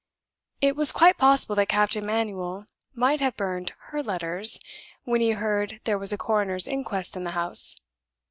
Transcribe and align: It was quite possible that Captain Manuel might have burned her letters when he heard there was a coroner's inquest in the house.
It 0.61 0.75
was 0.75 0.91
quite 0.91 1.19
possible 1.19 1.55
that 1.57 1.67
Captain 1.69 2.03
Manuel 2.03 2.65
might 2.95 3.19
have 3.19 3.37
burned 3.37 3.73
her 3.89 4.01
letters 4.01 4.59
when 5.03 5.21
he 5.21 5.29
heard 5.33 5.79
there 5.83 5.99
was 5.99 6.11
a 6.11 6.17
coroner's 6.17 6.65
inquest 6.67 7.15
in 7.15 7.23
the 7.23 7.29
house. 7.37 7.79